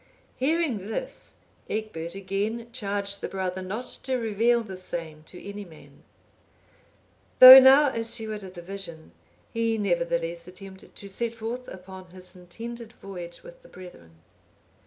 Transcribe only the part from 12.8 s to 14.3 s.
voyage with the brethren.